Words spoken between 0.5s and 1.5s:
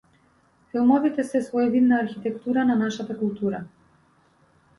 Филмовите се